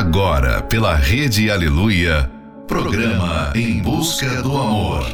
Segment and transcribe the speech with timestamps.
[0.00, 2.32] Agora, pela Rede Aleluia,
[2.66, 5.04] programa Em Busca do Amor.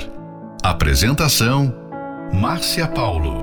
[0.62, 1.74] Apresentação:
[2.32, 3.42] Márcia Paulo.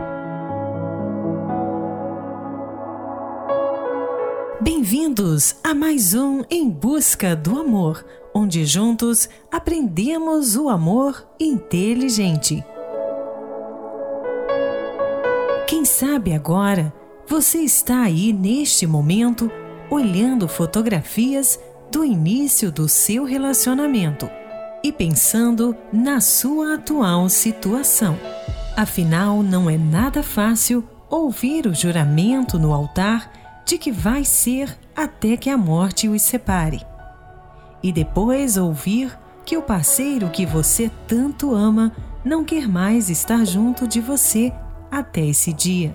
[4.61, 12.63] Bem-vindos a mais um Em Busca do Amor, onde juntos aprendemos o amor inteligente.
[15.67, 16.93] Quem sabe agora
[17.27, 19.51] você está aí neste momento
[19.89, 21.59] olhando fotografias
[21.91, 24.29] do início do seu relacionamento
[24.83, 28.17] e pensando na sua atual situação.
[28.75, 33.31] Afinal, não é nada fácil ouvir o juramento no altar
[33.65, 36.81] de que vai ser até que a morte os separe.
[37.81, 41.91] E depois ouvir que o parceiro que você tanto ama
[42.23, 44.51] não quer mais estar junto de você
[44.89, 45.93] até esse dia.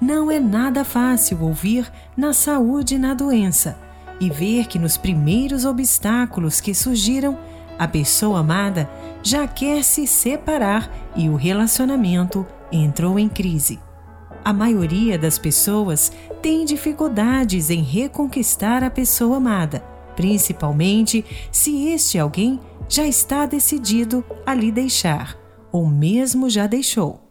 [0.00, 3.78] Não é nada fácil ouvir na saúde e na doença
[4.20, 7.38] e ver que nos primeiros obstáculos que surgiram,
[7.78, 8.88] a pessoa amada
[9.22, 13.78] já quer se separar e o relacionamento entrou em crise.
[14.44, 19.80] A maioria das pessoas tem dificuldades em reconquistar a pessoa amada,
[20.14, 25.36] principalmente se este alguém já está decidido a lhe deixar,
[25.72, 27.25] ou mesmo já deixou.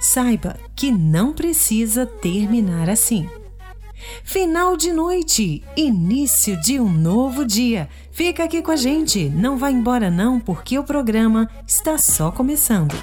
[0.00, 3.28] Saiba que não precisa terminar assim.
[4.24, 7.86] Final de noite, início de um novo dia.
[8.10, 12.96] Fica aqui com a gente, não vá embora não, porque o programa está só começando.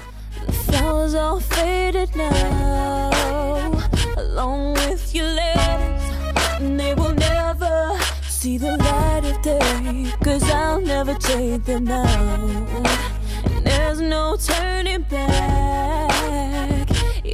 [15.08, 15.77] The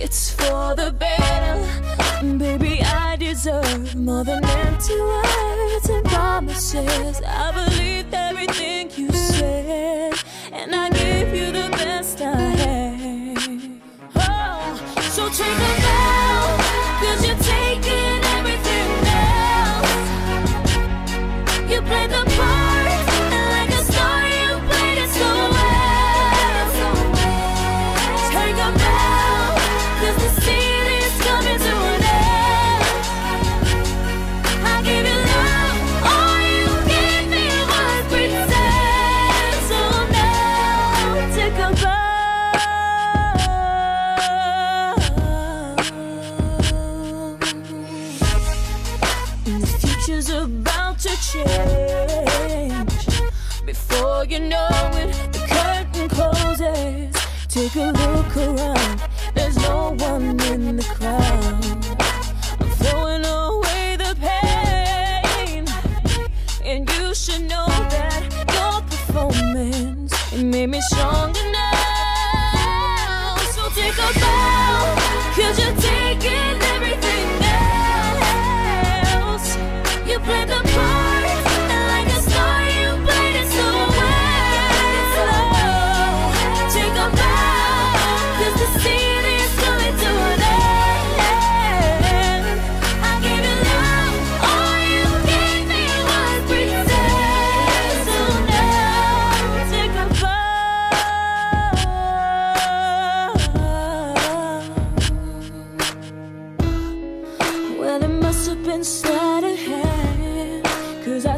[0.05, 1.57] it's for the better.
[2.37, 7.23] Baby, I deserve more than empty words and promises.
[7.27, 10.13] I believed everything you said,
[10.53, 13.81] and I gave you the best I had.
[14.17, 14.77] Oh,
[15.17, 16.14] so take a bow,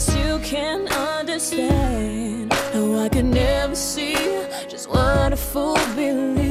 [0.06, 4.14] I still can't understand how I could never see
[4.68, 6.45] just what a fool believes.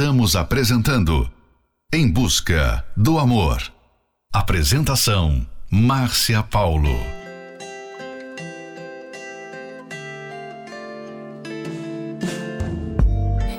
[0.00, 1.30] Estamos apresentando
[1.92, 3.62] Em Busca do Amor.
[4.32, 6.98] Apresentação: Márcia Paulo.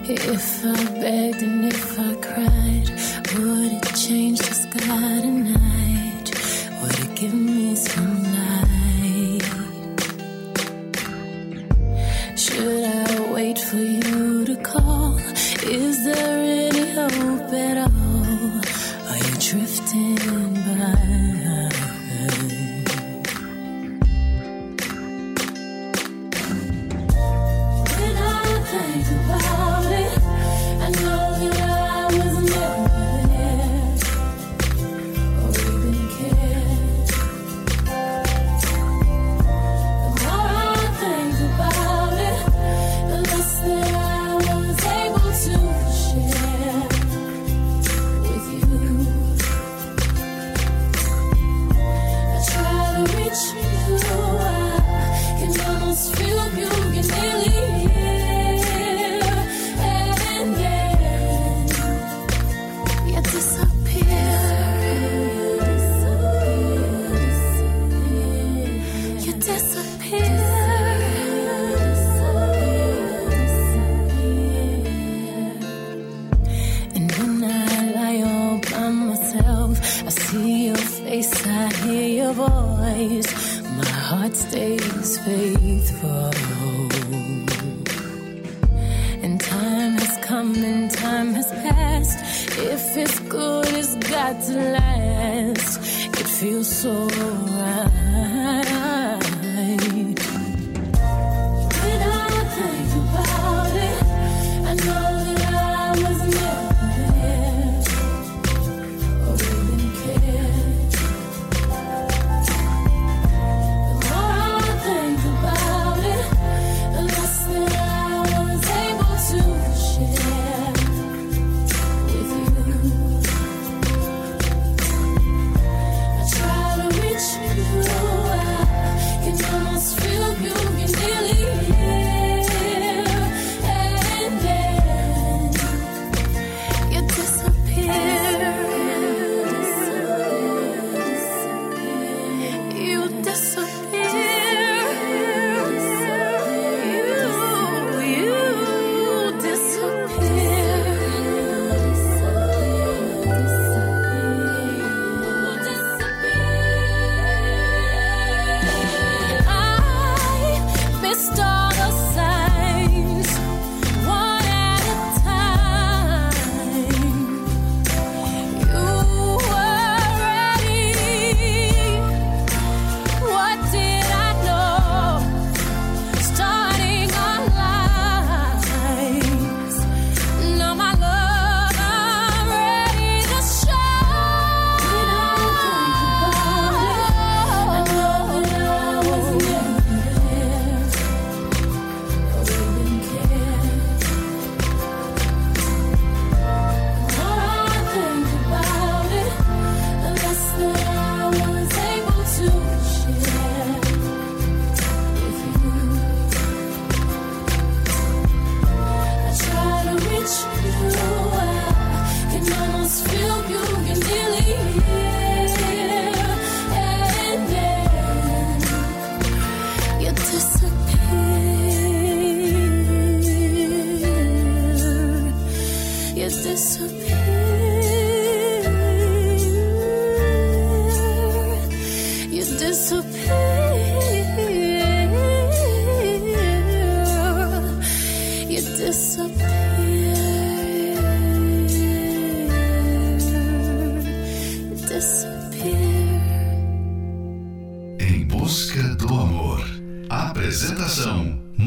[0.09, 2.89] If I begged and if I cried,
[3.35, 6.31] would it change the sky tonight?
[6.81, 8.30] Would it give me some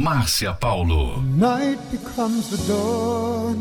[0.04, 1.23] Márcia Paulo.
[1.23, 3.56] Night becomes the dawn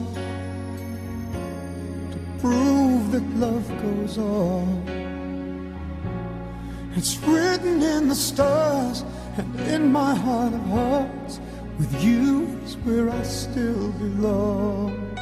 [2.12, 4.84] to prove that love goes on.
[6.98, 9.06] It's written in the stars
[9.38, 11.40] and in my heart of hearts.
[11.80, 15.18] With you is where I still belong.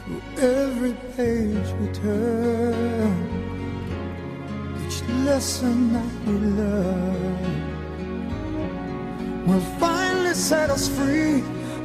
[0.00, 3.16] Through every page we turn
[4.86, 7.66] each lesson that we learn
[9.46, 10.05] we'll find
[10.36, 11.42] set us free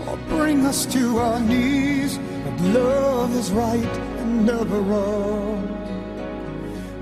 [0.07, 2.19] or bring us to our knees.
[2.43, 5.67] But love is right and never wrong.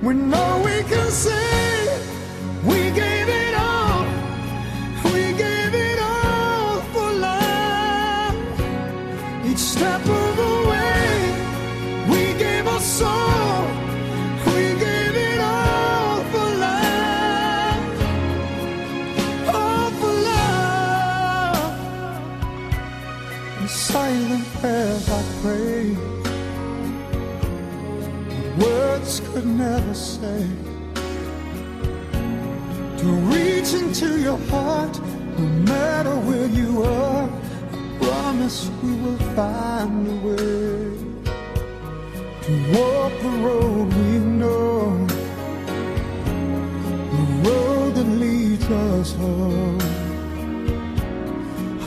[0.01, 2.01] When all we can say,
[2.63, 3.18] we gave.
[29.93, 30.45] Say
[33.00, 35.00] to reach into your heart,
[35.38, 37.29] no matter where you are.
[37.71, 40.89] I promise we will find a way
[42.43, 45.07] to walk the road we know,
[47.15, 49.79] the road that leads us home.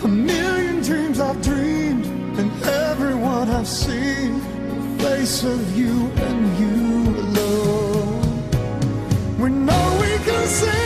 [0.05, 2.07] A million dreams I've dreamed,
[2.39, 4.39] and everyone I've seen,
[4.99, 7.52] the face of you and you alone.
[9.43, 10.82] We know we can say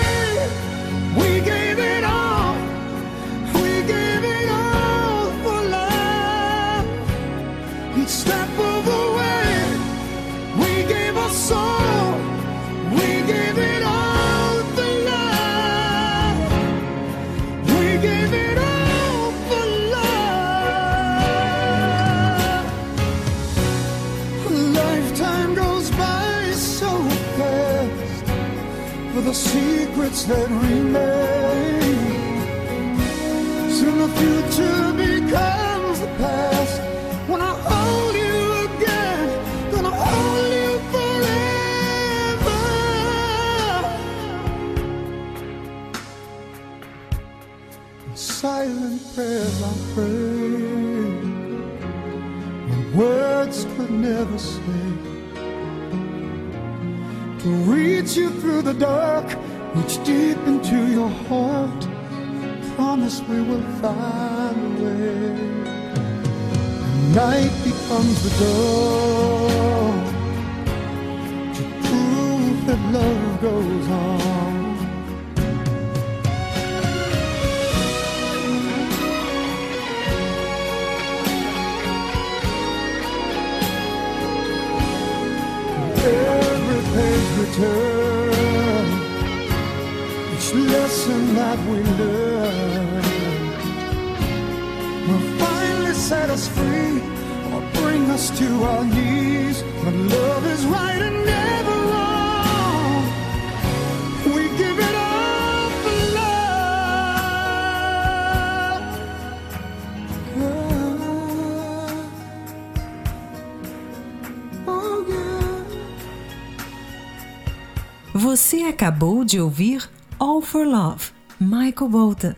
[118.18, 119.86] Você acabou de ouvir
[120.18, 122.32] All for Love, Michael Bolton,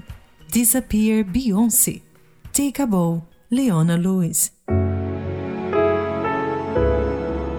[0.48, 2.02] Disappear Beyoncé,
[2.52, 4.50] Take a Bow, Leona Lewis.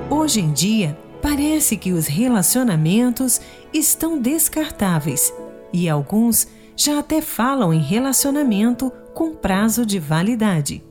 [0.09, 3.39] Hoje em dia, parece que os relacionamentos
[3.73, 5.33] estão descartáveis
[5.71, 6.45] e alguns
[6.75, 10.83] já até falam em relacionamento com prazo de validade.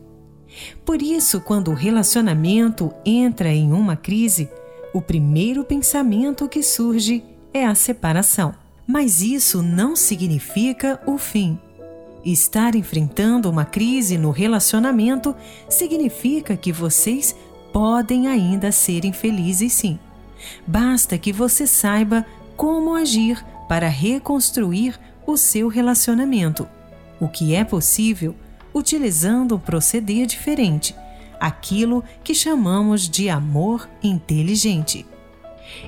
[0.83, 4.49] Por isso, quando o relacionamento entra em uma crise,
[4.99, 7.23] o primeiro pensamento que surge
[7.55, 8.53] é a separação.
[8.85, 11.57] Mas isso não significa o fim.
[12.25, 15.37] Estar enfrentando uma crise no relacionamento
[15.69, 17.33] significa que vocês
[17.73, 20.01] podem ainda serem felizes sim.
[20.67, 22.27] Basta que você saiba
[22.57, 26.67] como agir para reconstruir o seu relacionamento,
[27.21, 28.35] o que é possível
[28.75, 30.93] utilizando um proceder diferente,
[31.41, 35.07] aquilo que chamamos de amor inteligente.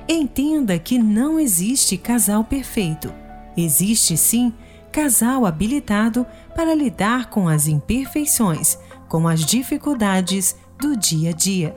[0.07, 3.13] Entenda que não existe casal perfeito.
[3.55, 4.53] Existe sim
[4.91, 8.77] casal habilitado para lidar com as imperfeições,
[9.07, 11.75] com as dificuldades do dia a dia.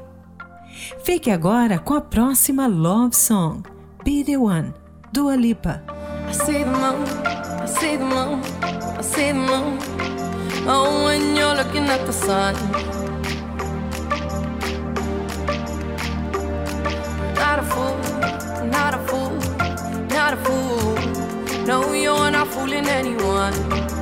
[1.05, 3.63] Fique agora com a próxima Love Song,
[4.05, 4.75] Be The One,
[5.13, 5.83] Dua Lipa.
[12.27, 13.04] I
[17.55, 19.31] Not a fool, not a fool,
[20.09, 21.65] not a fool.
[21.65, 23.94] No, you're not fooling anyone.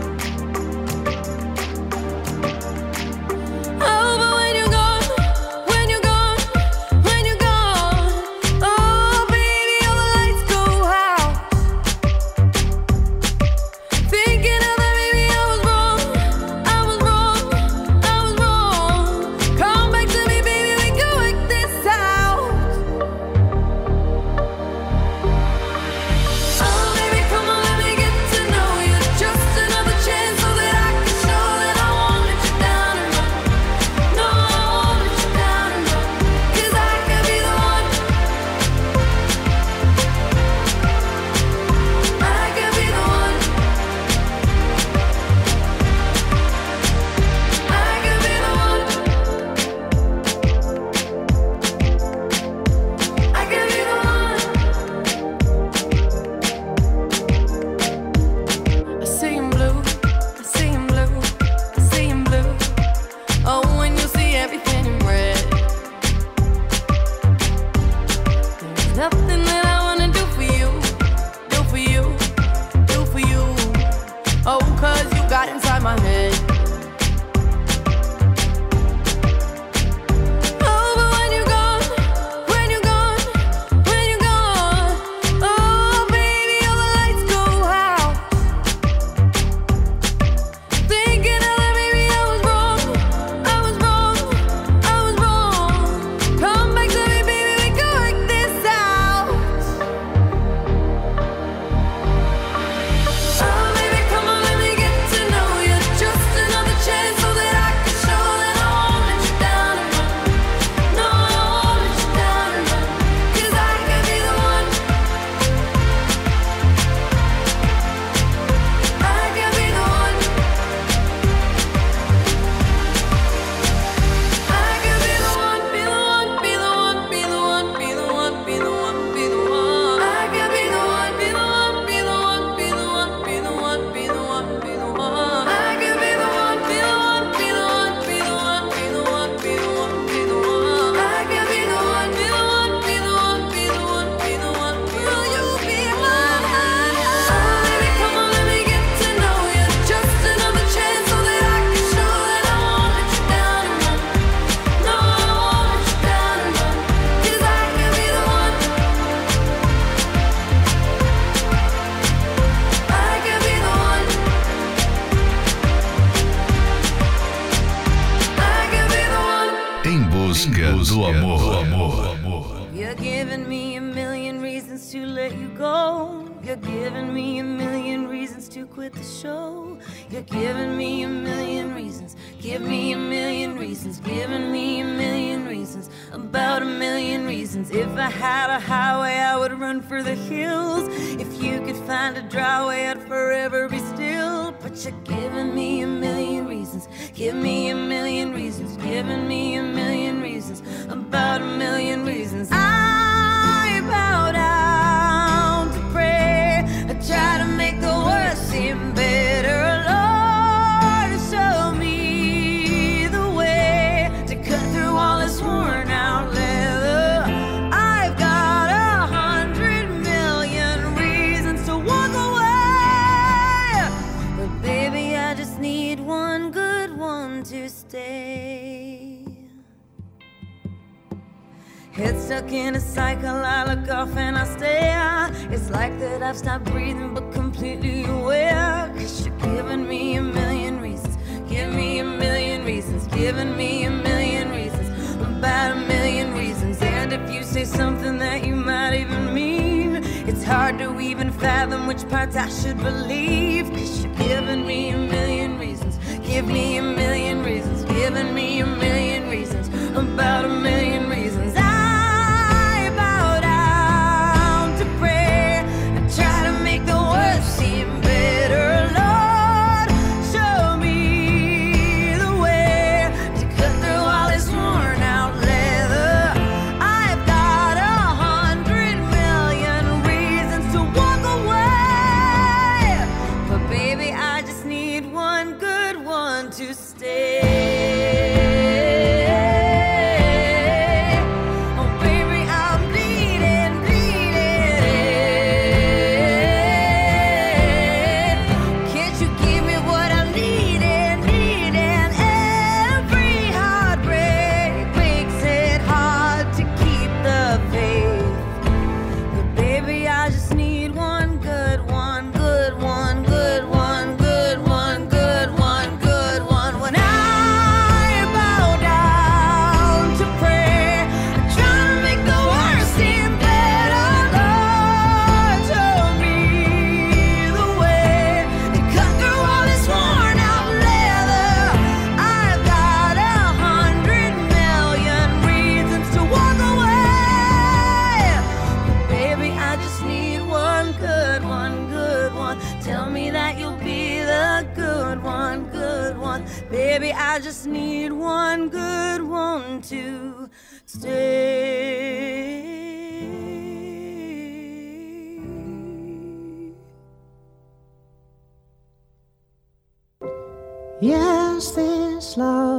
[248.22, 249.96] that you might even mean.
[250.28, 253.70] It's hard to even fathom which parts I should believe.
[253.70, 255.98] Cause you're giving me a million reasons.
[256.26, 257.84] Give me a million reasons.
[257.84, 259.68] Giving me a million reasons.
[259.96, 261.11] About a million reasons.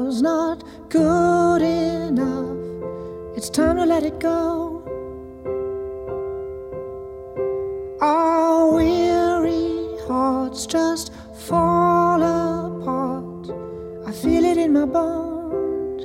[0.04, 2.58] was not good enough.
[3.38, 4.82] It's time to let it go.
[8.02, 11.14] Our weary hearts just
[11.48, 13.46] fall apart.
[14.06, 16.04] I feel it in my bones.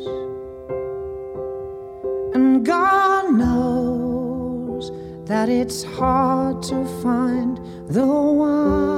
[2.35, 4.93] And God knows
[5.27, 7.59] that it's hard to find
[7.89, 8.98] the one.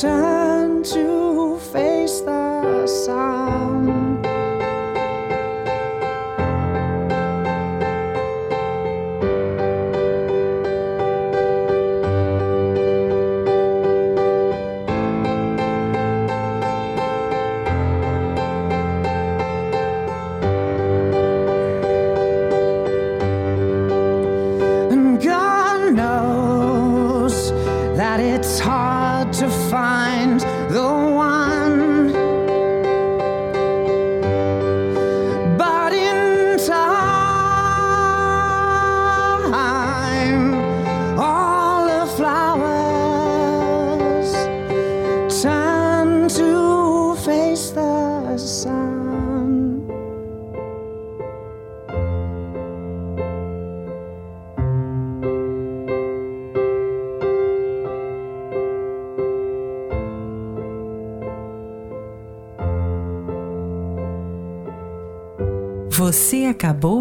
[0.00, 3.73] turn to face the sun.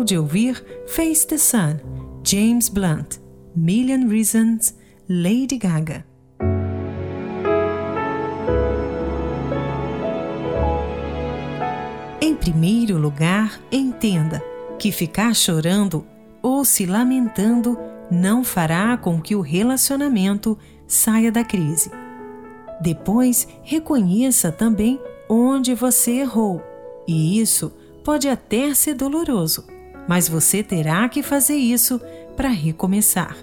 [0.04, 1.78] De ouvir Face the Sun,
[2.24, 3.18] James Blunt,
[3.56, 4.76] Million Reasons,
[5.10, 6.06] Lady Gaga.
[12.22, 14.44] Em primeiro lugar, entenda
[14.80, 16.06] que ficar chorando
[16.42, 17.78] ou se lamentando
[18.10, 21.92] não fará com que o relacionamento saia da crise.
[22.82, 26.62] Depois, reconheça também onde você errou,
[27.08, 27.72] e isso
[28.04, 29.66] pode até ser doloroso,
[30.08, 32.00] mas você terá que fazer isso
[32.36, 33.36] para recomeçar.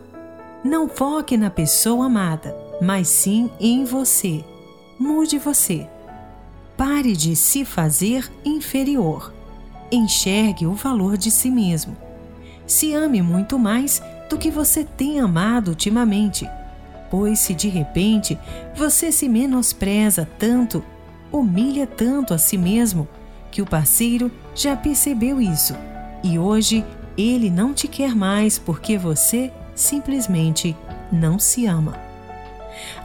[0.62, 4.44] Não foque na pessoa amada, mas sim em você.
[4.98, 5.88] Mude você.
[6.76, 9.32] Pare de se fazer inferior.
[9.90, 11.96] Enxergue o valor de si mesmo.
[12.66, 16.48] Se ame muito mais do que você tem amado ultimamente,
[17.10, 18.38] pois se de repente
[18.76, 20.84] você se menospreza tanto,
[21.32, 23.08] humilha tanto a si mesmo,
[23.50, 25.74] que o parceiro já percebeu isso
[26.22, 26.84] e hoje
[27.16, 30.76] ele não te quer mais porque você simplesmente
[31.10, 31.98] não se ama.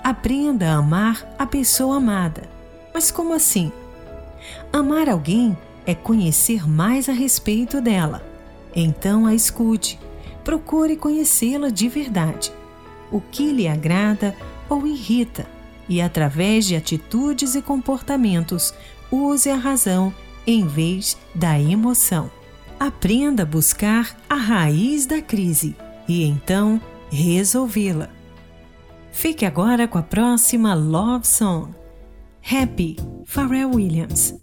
[0.03, 2.43] Aprenda a amar a pessoa amada.
[2.93, 3.71] Mas como assim?
[4.71, 8.23] Amar alguém é conhecer mais a respeito dela.
[8.75, 9.99] Então a escute,
[10.43, 12.51] procure conhecê-la de verdade.
[13.11, 14.35] O que lhe agrada
[14.69, 15.45] ou irrita,
[15.87, 18.73] e através de atitudes e comportamentos,
[19.11, 20.13] use a razão
[20.45, 22.29] em vez da emoção.
[22.79, 25.75] Aprenda a buscar a raiz da crise
[26.07, 28.09] e então resolvê-la.
[29.11, 31.73] Fique agora com a próxima Love Song.
[32.43, 34.35] Happy, Pharrell Williams.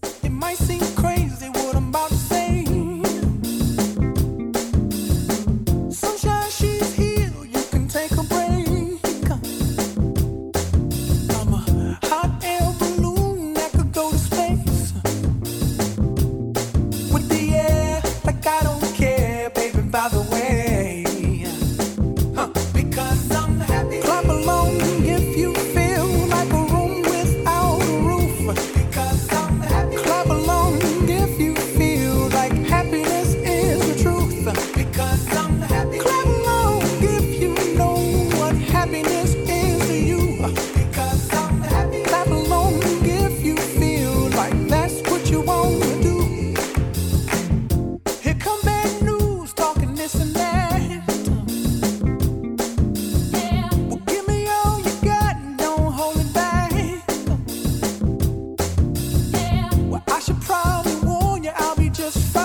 [62.02, 62.41] just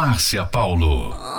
[0.00, 1.29] Márcia Paulo.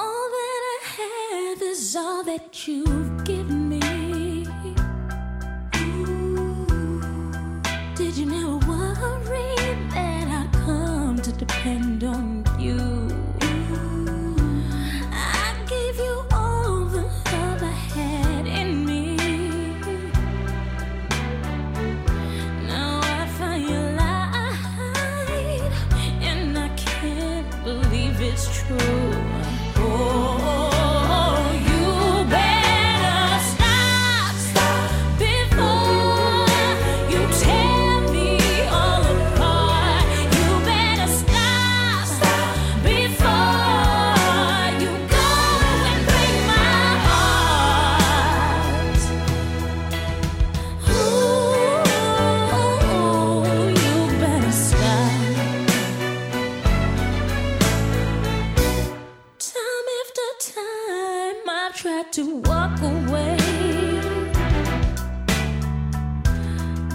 [61.81, 63.37] tried to walk away.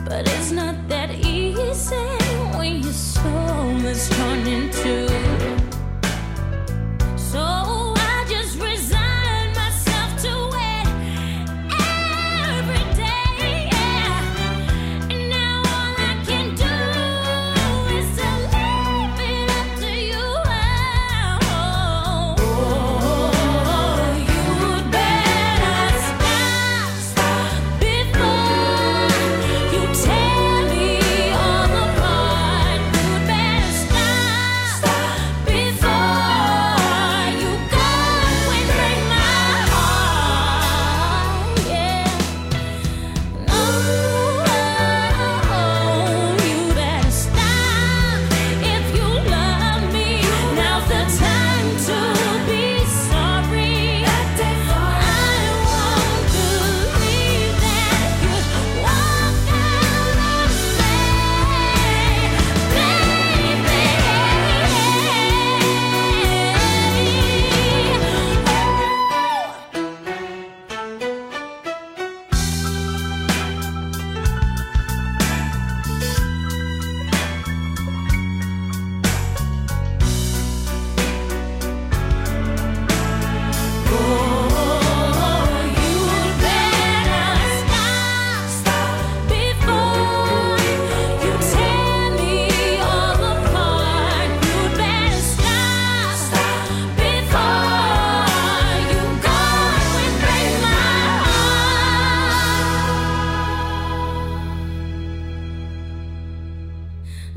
[0.05, 1.97] But it's not that easy
[2.57, 5.06] when your soul is torn into.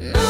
[0.01, 0.28] Yeah.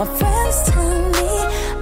[0.00, 1.28] My friends tell me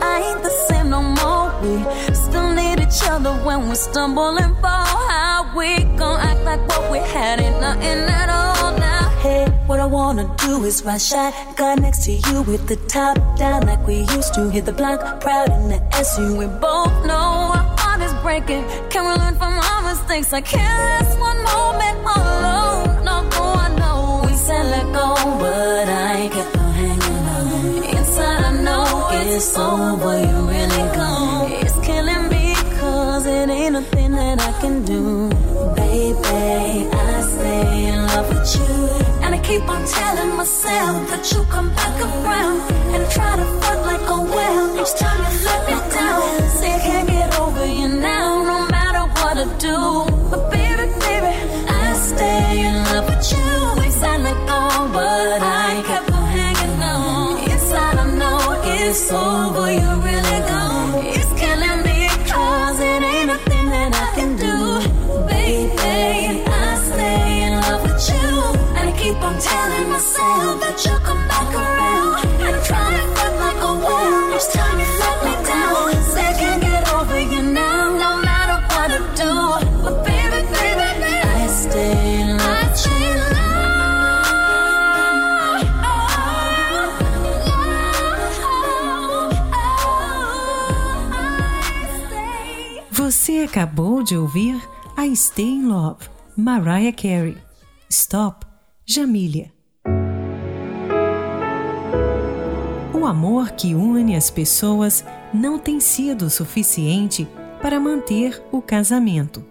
[0.03, 1.55] I ain't the same no more.
[1.63, 4.87] We still need each other when we stumble and fall.
[5.15, 9.09] How we gon' act like what we had ain't nothing at all now?
[9.23, 13.67] Hey, what I wanna do is ride shotgun next to you with the top down
[13.67, 14.51] like we used to.
[14.51, 16.37] Hit the block proud in the SU.
[16.37, 18.65] We both know our heart is breaking.
[18.91, 20.33] Can we learn from our mistakes?
[20.33, 23.05] I can't last one moment alone.
[23.05, 23.17] No,
[23.65, 25.58] I know we said let go, but
[29.29, 30.19] it's over.
[30.21, 31.53] You really gone.
[31.53, 35.29] It's killing me cause it ain't nothing that I can do.
[35.77, 38.75] Baby, I stay in love with you.
[39.23, 42.59] And I keep on telling myself that you come back around
[42.95, 44.69] and try to fuck like a whale.
[44.81, 45.98] Each time you let me down,
[92.99, 94.61] Você acabou de ouvir
[94.99, 97.37] I Stay in Love, Mariah Carey.
[97.89, 98.45] Stop,
[98.85, 99.53] Jamília.
[102.93, 107.29] O amor que une as pessoas não tem sido suficiente
[107.63, 109.45] para manter o casamento.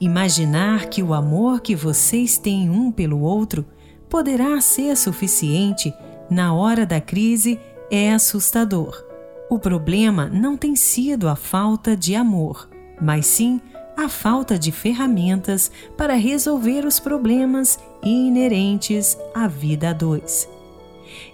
[0.00, 3.66] Imaginar que o amor que vocês têm um pelo outro
[4.08, 5.92] poderá ser suficiente
[6.30, 9.04] na hora da crise é assustador.
[9.48, 12.68] O problema não tem sido a falta de amor,
[13.00, 13.60] mas sim
[13.96, 20.48] a falta de ferramentas para resolver os problemas inerentes à vida a dois.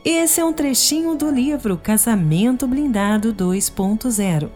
[0.05, 4.51] Esse é um trechinho do livro Casamento Blindado 2.0.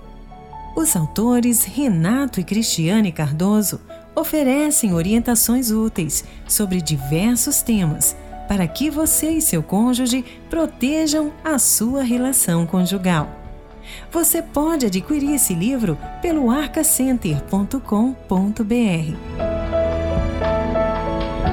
[0.77, 3.81] Os autores Renato e Cristiane Cardoso
[4.15, 8.15] oferecem orientações úteis sobre diversos temas
[8.47, 13.45] para que você e seu cônjuge protejam a sua relação conjugal.
[14.13, 19.17] Você pode adquirir esse livro pelo arcacenter.com.br.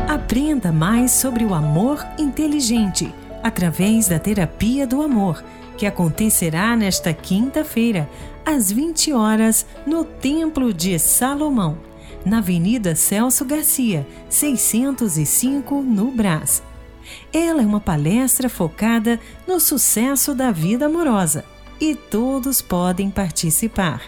[0.07, 5.43] Aprenda mais sobre o amor inteligente através da terapia do amor,
[5.77, 8.09] que acontecerá nesta quinta-feira,
[8.45, 11.77] às 20 horas, no Templo de Salomão,
[12.25, 16.63] na Avenida Celso Garcia, 605, no Brás.
[17.33, 21.43] Ela é uma palestra focada no sucesso da vida amorosa
[21.83, 24.03] e todos podem participar.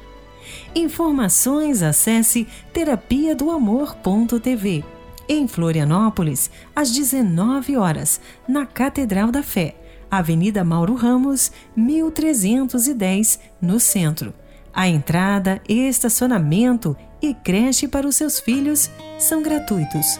[0.74, 4.86] Informações acesse terapia do amor.tv.
[5.28, 9.76] Em Florianópolis, às 19 horas, na Catedral da Fé,
[10.10, 14.34] Avenida Mauro Ramos, 1310, no centro.
[14.74, 20.18] A entrada, estacionamento e creche para os seus filhos são gratuitos.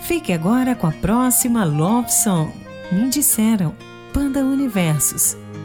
[0.00, 2.50] Fique agora com a próxima Love Song.
[2.90, 3.74] Me disseram,
[4.14, 5.36] Panda Universos.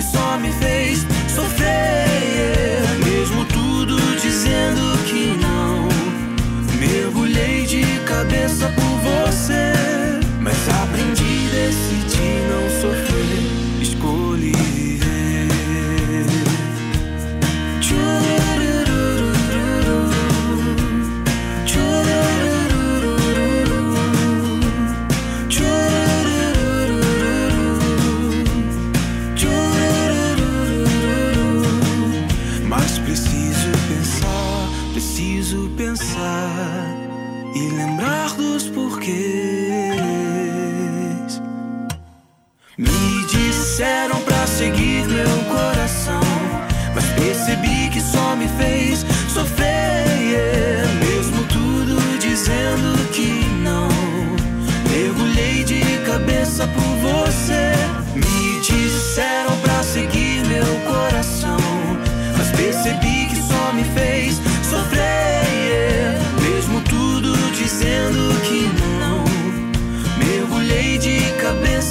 [0.00, 2.80] que só me fez sofrer.
[3.04, 5.88] Mesmo tudo dizendo que não,
[6.78, 8.79] mergulhei de cabeça por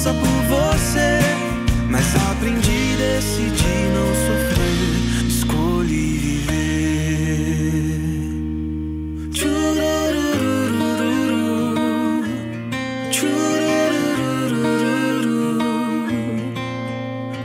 [0.00, 1.20] só por você.
[1.90, 6.80] Mas aprendi, decidi não sofrer, escolhi viver.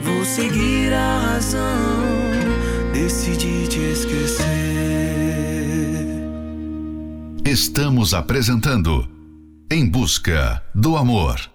[0.01, 1.59] Vou seguir a razão,
[2.93, 4.45] decidi te esquecer.
[7.45, 9.07] Estamos apresentando
[9.69, 11.54] Em Busca do Amor.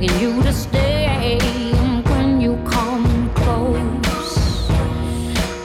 [0.00, 1.38] begging you to stay
[2.04, 4.70] when you come close.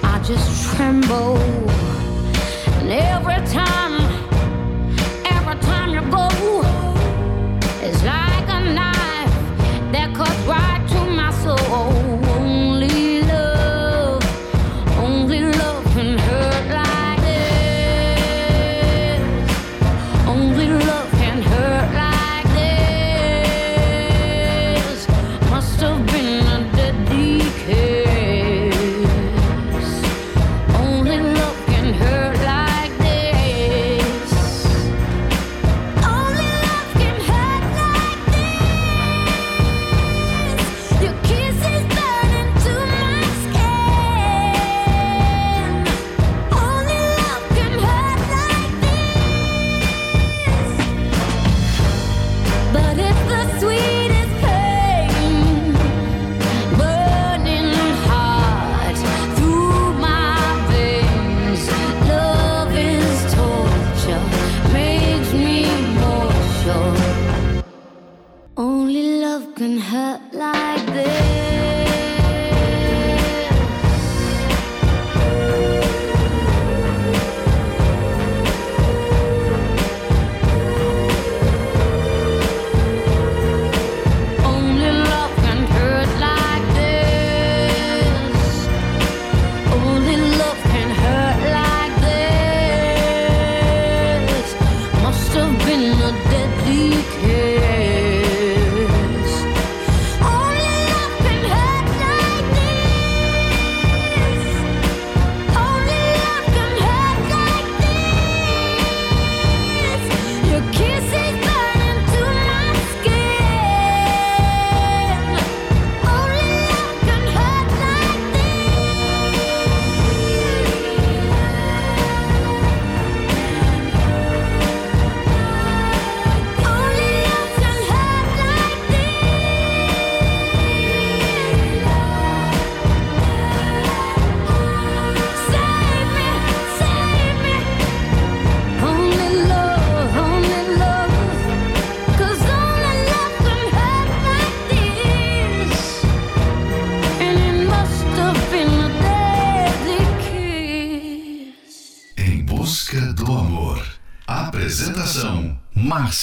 [0.04, 1.75] I just tremble.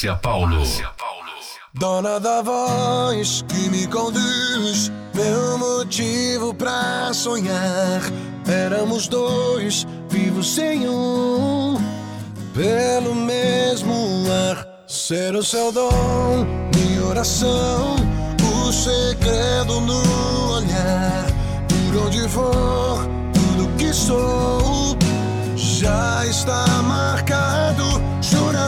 [0.03, 0.57] Márcia Paulo.
[0.57, 1.31] Márcia Paulo.
[1.75, 8.01] Dona da voz que me conduz, meu motivo pra sonhar.
[8.49, 11.77] Éramos dois, vivos sem um,
[12.53, 14.67] pelo mesmo ar.
[14.89, 17.95] Ser o seu dom, minha oração,
[18.43, 21.27] o segredo no olhar.
[21.69, 24.97] Por onde for, tudo que sou
[25.55, 28.12] já está marcado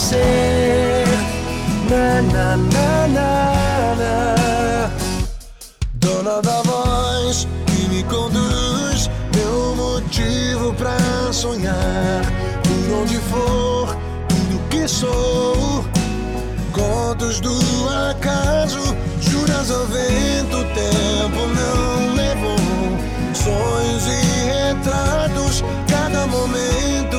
[0.00, 1.06] Convencer.
[1.90, 4.90] Na, na, na, na, na.
[5.94, 10.96] Dona da voz que me conduz, meu motivo pra
[11.32, 12.22] sonhar.
[12.62, 13.96] Por onde for,
[14.28, 15.84] tudo que sou.
[16.72, 17.58] Contos do
[18.10, 22.56] acaso, juras ao vento, o tempo não levou.
[23.34, 27.09] Sonhos e retratos, cada momento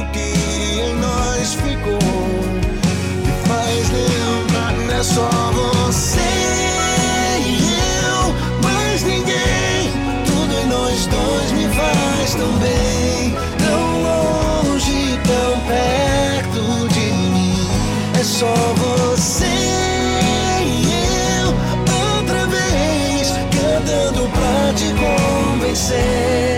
[5.02, 6.20] é só você
[7.39, 7.74] e
[8.06, 8.34] eu,
[8.64, 9.91] mais ninguém.
[10.28, 17.68] Tudo em nós dois me faz tão bem, tão longe, tão perto de mim.
[18.20, 19.45] É só você
[20.64, 20.93] e
[21.41, 21.47] eu,
[22.20, 26.51] outra vez, cantando pra te convencer.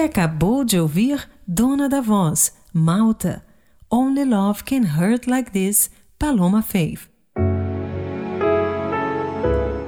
[0.00, 3.44] Acabou de ouvir Dona da Voz, Malta,
[3.90, 7.08] Only Love Can Hurt Like This, Paloma Faith.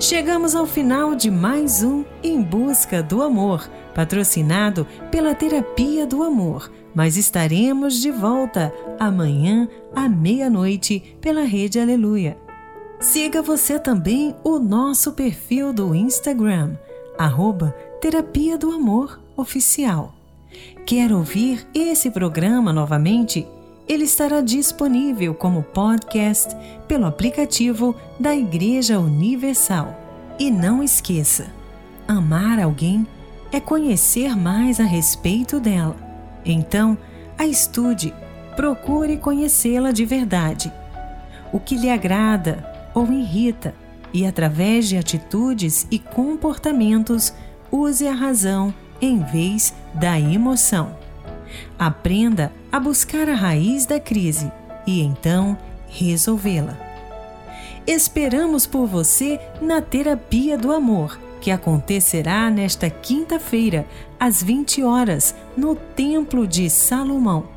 [0.01, 6.71] Chegamos ao final de mais um Em Busca do Amor, patrocinado pela Terapia do Amor.
[6.95, 12.37] Mas estaremos de volta amanhã à meia-noite pela Rede Aleluia.
[12.99, 16.77] Siga você também o nosso perfil do Instagram,
[17.17, 20.15] arroba Terapia do Amor Oficial.
[20.85, 23.47] Quer ouvir esse programa novamente?
[23.89, 26.55] Ele estará disponível como podcast
[26.87, 29.99] pelo aplicativo da Igreja Universal.
[30.39, 31.47] E não esqueça:
[32.07, 33.07] amar alguém
[33.51, 35.97] é conhecer mais a respeito dela.
[36.45, 36.97] Então,
[37.39, 38.15] a estude,
[38.55, 40.73] procure conhecê-la de verdade.
[41.53, 43.75] O que lhe agrada ou irrita,
[44.13, 47.33] e através de atitudes e comportamentos,
[47.71, 50.97] use a razão em vez da emoção.
[51.77, 54.51] Aprenda a buscar a raiz da crise
[54.87, 56.79] e então resolvê-la.
[57.87, 63.85] Esperamos por você na Terapia do Amor, que acontecerá nesta quinta-feira,
[64.19, 67.49] às 20 horas, no Templo de Salomão,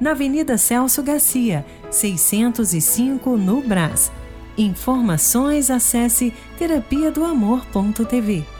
[0.00, 4.10] na Avenida Celso Garcia, 605, no Brás.
[4.56, 8.55] Informações acesse terapia do amor.tv.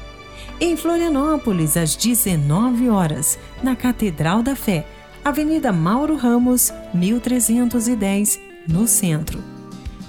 [0.58, 4.86] Em Florianópolis, às 19 horas, na Catedral da Fé,
[5.22, 9.42] Avenida Mauro Ramos, 1310, no centro.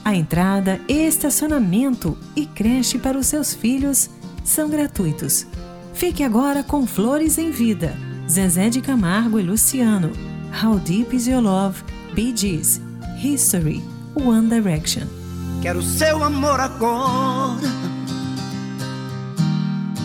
[0.06, 4.10] A entrada, estacionamento e creche para os seus filhos
[4.46, 5.46] são gratuitos.
[5.94, 7.94] Fique agora com Flores em Vida,
[8.30, 10.12] Zezé de Camargo e Luciano,
[10.64, 11.84] How Deep Is Your Love,
[12.14, 12.80] Bee Gees,
[13.22, 13.84] History,
[14.16, 15.08] One Direction.
[15.62, 17.87] Quero seu amor agora.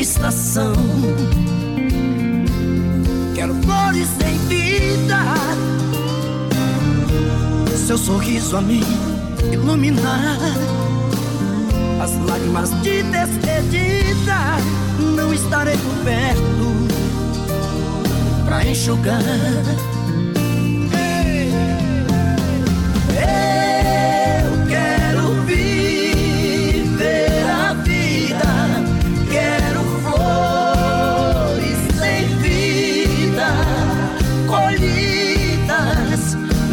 [0.00, 0.74] estação.
[3.34, 5.18] Quero flores em vida,
[7.86, 8.84] seu sorriso a mim
[9.52, 10.38] iluminar.
[12.00, 14.58] As lágrimas de despedida
[15.16, 16.66] não estarei coberto
[18.44, 19.95] para pra enxugar.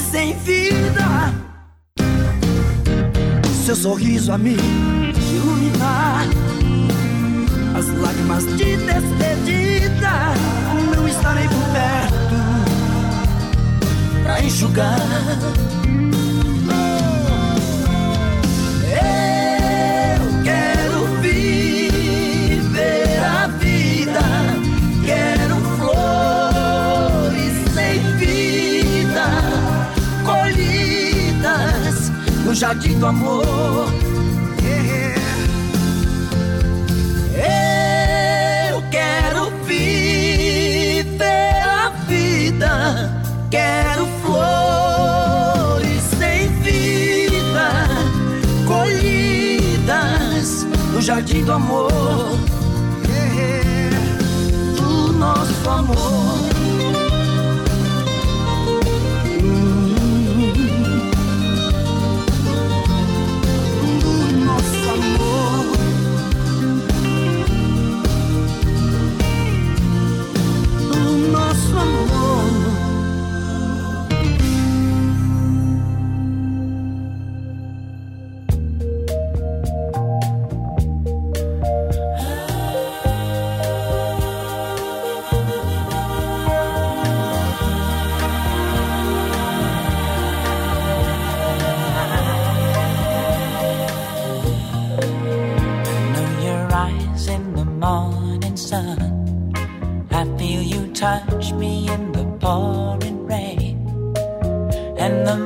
[0.00, 1.32] sem vida.
[3.64, 4.56] Seu sorriso a me
[5.32, 6.26] iluminar,
[7.76, 10.34] as lágrimas de despedida.
[10.94, 12.34] Não estarei por perto
[14.22, 14.98] pra enxugar.
[32.54, 33.44] jardim do amor.
[34.62, 35.20] Yeah.
[38.70, 43.10] Eu quero viver a vida,
[43.50, 47.88] quero flores sem vida,
[48.66, 51.90] colhidas no jardim do amor.
[53.08, 53.98] Yeah.
[54.76, 56.33] Do nosso amor.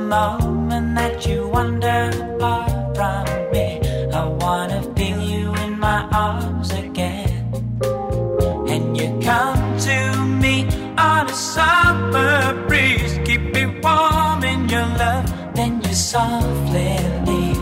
[0.09, 3.79] moment that you wander apart from me,
[4.11, 7.29] I wanna feel you in my arms again.
[8.73, 9.97] And you come to
[10.43, 10.65] me
[10.97, 16.97] on a summer breeze, keep me warm in your love, then you softly
[17.27, 17.61] leave,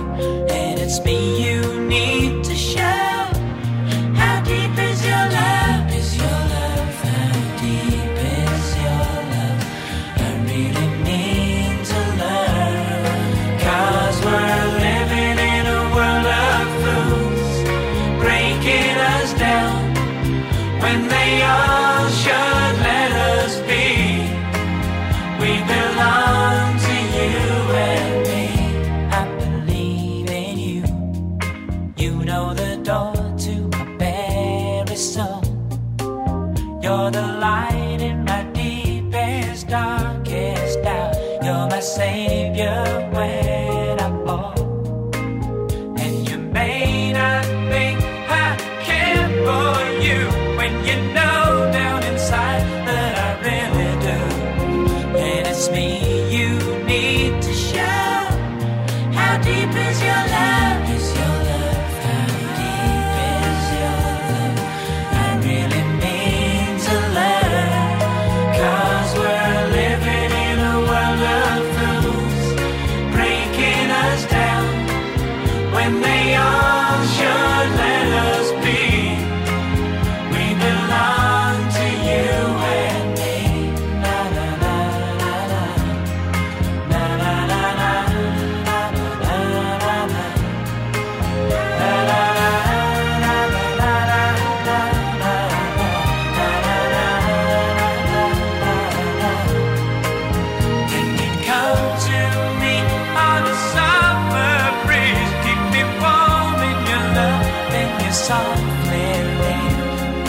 [0.59, 1.16] and it's me.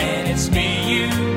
[0.00, 1.28] and it's me you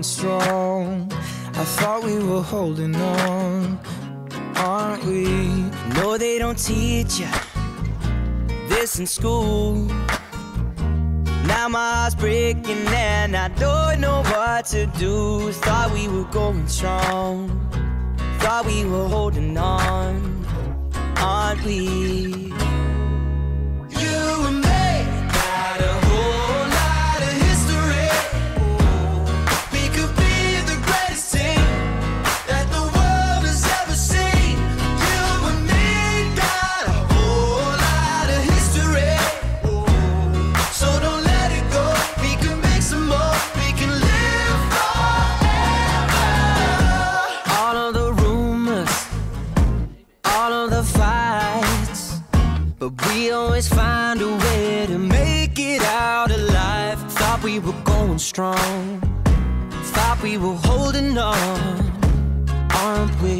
[0.00, 1.12] going strong.
[1.54, 3.78] I thought we were holding on,
[4.56, 5.24] aren't we?
[5.94, 7.28] No, they don't teach you
[8.68, 9.74] this in school.
[11.46, 15.52] Now my heart's breaking and I don't know what to do.
[15.52, 17.48] Thought we were going strong,
[18.38, 20.46] thought we were holding on,
[21.16, 22.59] aren't we?
[58.20, 59.00] Strong.
[59.94, 61.34] Thought we were holding on.
[62.70, 63.39] Aren't we?